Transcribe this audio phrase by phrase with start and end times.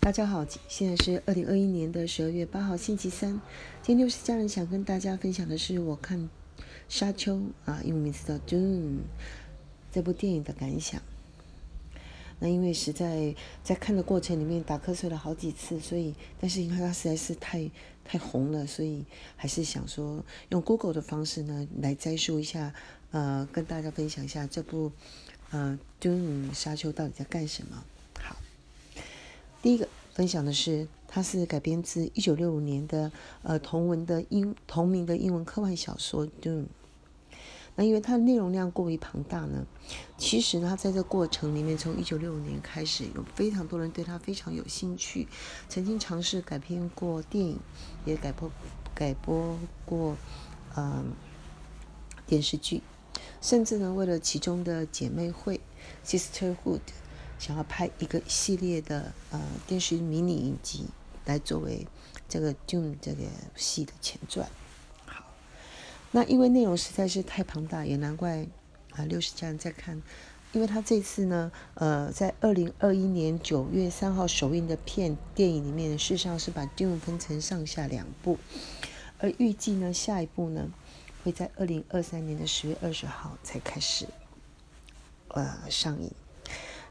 [0.00, 3.38] 大家好，现在是二零二一年的十二月八号星期三。
[3.82, 6.18] 今天六十家人想跟大家分享的是我看
[6.88, 8.96] 《沙丘》啊，英文名字叫《Dune》
[9.92, 11.02] 这部电影的感想。
[12.38, 17.70] 那因为实在在看的过程里面打瞌睡了好几次，所以但是因为它实在是太
[18.02, 19.04] 太红了，所以
[19.36, 22.72] 还是想说用 Google 的方式呢来摘述一下，
[23.10, 24.92] 呃，跟大家分享一下这部
[25.50, 27.84] 呃《Dune》沙丘到底在干什么。
[29.62, 33.12] 第一个分享的是，它是改编自一九六五年的
[33.42, 36.62] 呃同文的英同名的英文科幻小说《Doom》。
[37.76, 39.64] 那因为它的内容量过于庞大呢，
[40.18, 45.28] 其实它在这过程里面，从一九六五年开始，有非常多人对它非常有兴趣，
[45.68, 47.58] 曾经尝试改编过电影，
[48.04, 48.50] 也改播
[48.94, 50.16] 改播过
[50.76, 51.12] 嗯
[52.26, 52.82] 电视剧，
[53.40, 55.60] 甚至呢为了其中的姐妹会
[56.04, 56.80] Sisterhood，
[57.40, 60.84] 想要拍一个系列的呃电视迷你影集，
[61.24, 61.86] 来作为
[62.28, 63.22] 这个 Dune 这个
[63.56, 64.46] 戏的前传。
[65.06, 65.24] 好
[66.10, 68.46] 那因为内容实在是太庞大，也难怪
[68.90, 70.00] 啊，六十家人在看。
[70.52, 78.36] 因为他这次呢，呃，在二零二一年九月三号首映的片电影里面，事实上是把《Dune》分成上下两部，
[79.18, 80.68] 而预计呢，下一部呢，
[81.24, 84.06] 会在二零二三年的十月二十号才开始，
[85.28, 86.10] 呃，上映。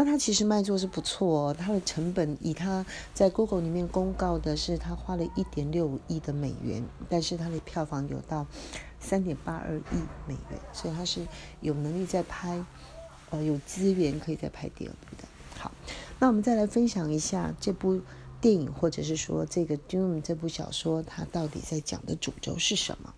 [0.00, 8.46] 那它其实卖座是不错哦，它的成本以它在 Google 里面公告的是，它花了一点六亿的美元，但是它的票房有到
[8.98, 11.26] 三点八二亿美元，所以它是
[11.60, 12.64] 有能力在拍，
[13.28, 15.28] 呃，有资源可以再拍第二部的。
[15.58, 15.70] 好，
[16.18, 18.00] 那我们再来分享一下这部
[18.40, 23.12] 电影，或者是说这个《Doom》这部小说，它到底在讲的主轴是什么？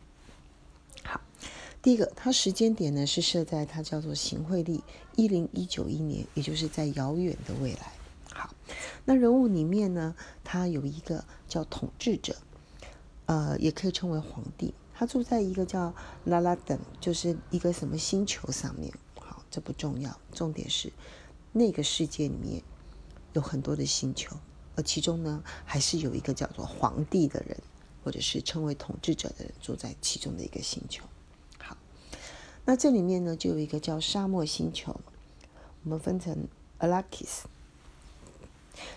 [1.82, 4.84] 第一个，它时间点呢是设在它叫做行会历
[5.16, 7.92] 一零一九一年，也就是在遥远的未来。
[8.32, 8.54] 好，
[9.04, 12.36] 那人物里面呢，他有一个叫统治者，
[13.26, 14.72] 呃，也可以称为皇帝。
[14.94, 15.92] 他住在一个叫
[16.24, 18.92] 拉拉等，就是一个什么星球上面。
[19.18, 20.92] 好，这不重要，重点是
[21.50, 22.62] 那个世界里面
[23.32, 24.36] 有很多的星球，
[24.76, 27.58] 而其中呢，还是有一个叫做皇帝的人，
[28.04, 31.04] 或者是称为统治者的人住在其中的一个星球。
[32.64, 35.00] 那这里面呢，就有一个叫沙漠星球，
[35.82, 36.46] 我们分成
[36.78, 37.42] Alakis。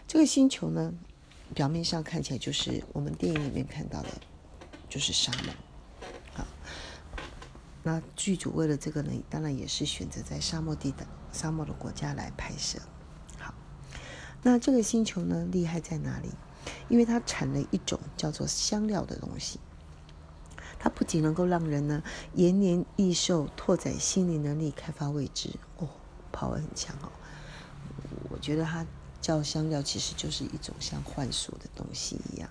[0.08, 0.94] 这个星球呢，
[1.54, 4.10] 表面上看起来就是我们电影里面看到的，
[4.88, 5.54] 就是沙漠。
[6.34, 6.46] 好，
[7.84, 12.80] 那剧组为了这个呢，当然也是选择在沙漠地带沙漠的国家来拍摄。
[13.40, 13.54] 好，
[14.44, 16.30] 那这个星球呢，厉害在哪里？
[16.88, 19.60] 因为它产了一种叫做香料的东西。
[20.86, 22.04] 它不仅能够让人呢
[22.36, 25.90] 延年益寿、拓展心理能力、开发未知哦，
[26.32, 27.10] 跑得很强哦。
[28.30, 28.86] 我觉得它
[29.20, 32.48] 叫香料，其实就是一种像幻术的东西一样。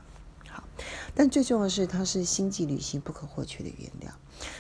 [0.48, 0.64] 好，
[1.14, 4.10] 但最重要的是，它是星际旅行不可或缺的原料，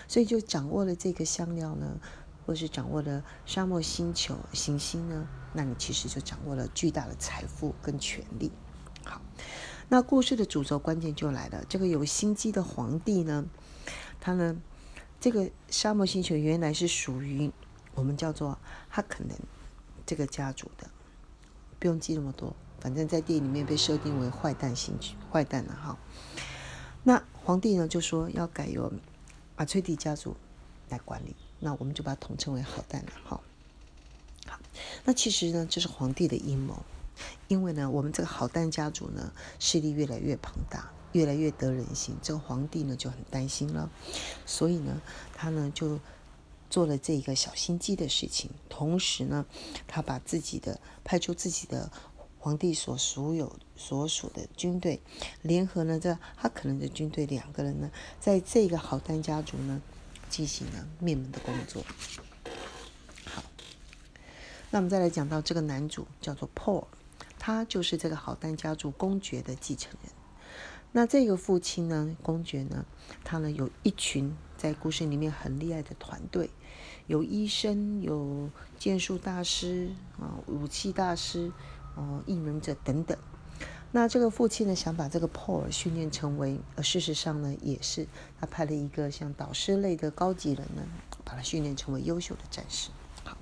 [0.06, 1.98] 所以就掌握了这个香料呢，
[2.46, 8.52] 或是掌握了沙漠星球行星呢，那你其实就掌握了巨大的财富跟权力。
[9.04, 9.20] 好，
[9.88, 13.46] 那故事的主轴关键就来了，这个有心机的皇帝呢。
[14.20, 14.56] 他呢，
[15.20, 17.52] 这个沙漠星球原来是属于
[17.94, 18.58] 我们叫做
[18.88, 19.36] 哈肯能
[20.06, 20.88] 这个家族的，
[21.78, 25.98] 不用记那么多，反正在电影里面被设定为坏蛋星球，坏蛋了哈。
[27.02, 28.90] 那皇帝呢就说要改由
[29.56, 30.34] 阿崔蒂家族
[30.88, 33.40] 来管理，那我们就把它统称为好蛋了哈。
[34.46, 34.58] 好，
[35.04, 36.82] 那其实呢这是皇帝的阴谋，
[37.48, 40.90] 因为呢我们这个好蛋家族呢势力越来越庞大。
[41.14, 43.88] 越来越得人心，这个皇帝呢就很担心了，
[44.44, 45.00] 所以呢，
[45.32, 46.00] 他呢就
[46.68, 49.46] 做了这一个小心机的事情，同时呢，
[49.86, 51.88] 他把自己的派出自己的
[52.40, 55.00] 皇帝所属有所属的军队，
[55.42, 57.88] 联合呢这他可能的军队两个人呢，
[58.18, 59.80] 在这个好丹家族呢
[60.28, 61.84] 进行了灭门的工作。
[63.24, 63.40] 好，
[64.72, 66.86] 那我们再来讲到这个男主叫做 Paul，
[67.46, 70.10] 他就是这个好丹家族公爵的继承人。
[70.92, 72.86] 那这个父亲呢，公爵呢，
[73.22, 76.48] 他呢有一群在故事里面很厉害的团队，
[77.06, 78.48] 有医生，有
[78.78, 81.52] 剑术大师啊，武器大师，
[81.96, 83.18] 哦，异能者等等。
[83.92, 88.06] 那这个父亲呢，想把这个 Paul 训练成为，呃，事实上呢，也是
[88.40, 90.82] 他派了一个像导师类的高级人呢，
[91.26, 92.88] 把他训练成为优秀的战士。
[93.22, 93.36] 好，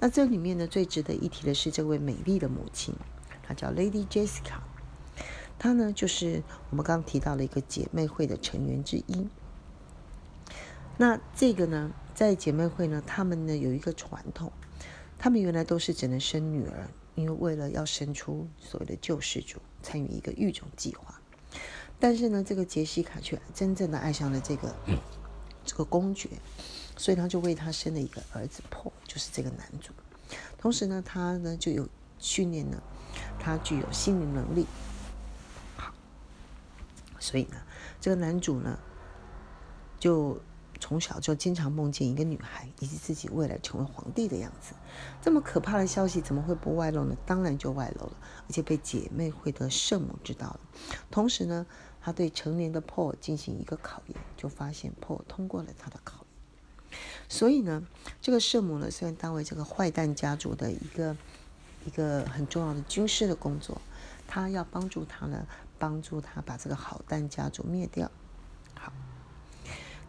[0.00, 2.92] 那这里面呢，最值得一提的是这位美丽的母亲，
[3.46, 4.58] 她叫 Lady Jessica。
[5.58, 9.28] 她呢，就是我们刚提到的一个姐妹会的成员之一。
[10.98, 14.52] 那这个呢，在姐妹会呢，他们呢有一个传统，
[15.18, 21.20] 他们原来都是只能生女儿，因为为了要生出所谓的救世主，参与一个育种计划。
[21.98, 24.74] 但是呢，这个杰西卡却真正的爱上了这个
[25.64, 26.28] 这个公爵，
[26.96, 29.92] 所以他就为他生了一个儿子破，就是这个男主。
[30.58, 31.88] 同时呢，他呢就有
[32.18, 32.82] 训练呢，
[33.38, 34.66] 他具有心灵能力。
[35.76, 35.92] 好，
[37.18, 37.56] 所以呢，
[38.00, 38.78] 这个男主呢，
[39.98, 40.40] 就
[40.78, 44.74] 从小就经常梦见一个女孩，以及自己未来成为皇帝的样子。
[45.22, 47.16] 这么可怕的消息怎么会不外露呢？
[47.24, 50.60] 当然就外露了，而且被姐妹会的圣母知道了。
[51.10, 51.66] 同时呢，
[52.00, 56.26] 他对成年的 Paul 进行一个考验，就发现 Paul 通过了他的考验。
[57.28, 57.82] 所以呢，
[58.20, 61.16] 这个圣母呢，虽然当为这个坏蛋家族的一个
[61.86, 63.80] 一个很重要的军事的工作，
[64.26, 65.46] 他要帮助他呢，
[65.78, 68.10] 帮助他把这个好蛋家族灭掉。
[68.74, 68.92] 好，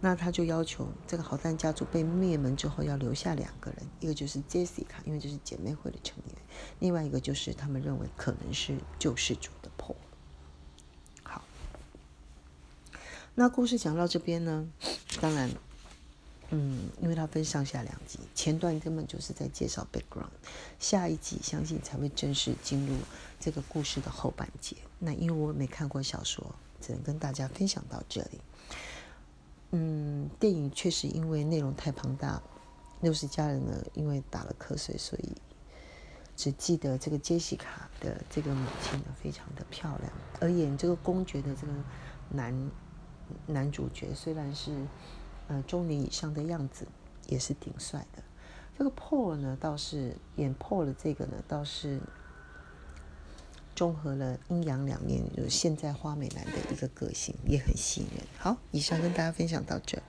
[0.01, 6.35] 那他就要求这个好蛋家族被灭门之后，要留下两个人，一个就是 Jessica，因为这是姐妹会的成员；
[6.79, 9.95] 另外一个就是他们认为可能是救世主的 Paul。
[11.23, 11.43] 好，
[13.35, 14.67] 那故事讲到这边呢，
[15.21, 15.51] 当然。
[16.49, 20.29] 嗯，因为它分上下两集，前段根本就是在介绍 background，
[20.79, 22.95] 下一集相信才会正式进入
[23.37, 24.77] 这个故事的后半节。
[24.97, 28.39] 那因为我没看过小说，只能跟大家分享到这里。
[29.71, 32.41] 嗯，电影确实因为内容太庞大，
[33.01, 35.35] 六十家人呢因为打了瞌睡，所以
[36.37, 40.09] 只记得这个杰西卡的这个母亲呢非常的漂亮，
[40.39, 41.73] 而演这个公爵的这个
[42.29, 42.71] 男
[43.47, 44.71] 男主角虽然是。
[45.47, 46.87] 呃，中年以上的样子
[47.27, 48.23] 也是挺帅的。
[48.77, 51.99] 这个 Paul 呢，倒是演破了这个呢，倒是
[53.75, 58.25] 综合了阴阳两面，就是现在花美男的一个个性，也很吸引人。
[58.37, 60.01] 好，以上跟大家分享到这。